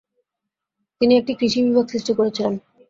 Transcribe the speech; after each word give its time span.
তিনি 1.01 1.13
একটি 1.17 1.33
কৃষি 1.39 1.59
বিভাগ 1.65 1.85
সৃষ্টি 1.87 2.11
করেছিলেন। 2.13 2.53